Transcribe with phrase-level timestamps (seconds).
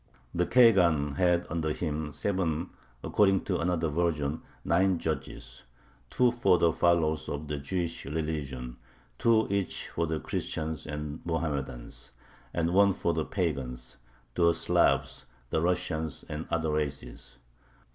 [0.33, 2.71] The khagan had under him seven
[3.03, 5.61] (according to another version, nine) judges:
[6.09, 8.77] two for the followers of the Jewish religion,
[9.19, 12.13] two each for the Christians and Mohammedans,
[12.51, 13.97] and one for the pagans
[14.33, 17.37] the Slavs, the Russians, and other races.